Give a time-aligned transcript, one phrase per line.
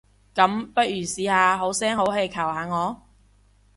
[0.33, 3.03] 噉，不如試下好聲好氣求下我？